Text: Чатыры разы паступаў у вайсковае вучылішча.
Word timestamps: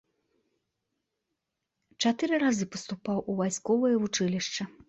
Чатыры 2.05 2.41
разы 2.47 2.71
паступаў 2.77 3.17
у 3.27 3.39
вайсковае 3.43 3.95
вучылішча. 4.07 4.63